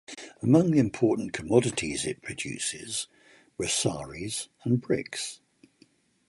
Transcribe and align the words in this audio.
Among 0.41 0.71
the 0.71 0.79
important 0.79 1.31
commodities 1.31 2.07
it 2.07 2.23
produces 2.23 3.07
were 3.59 3.67
saris 3.67 4.49
and 4.63 4.81
bricks. 4.81 5.41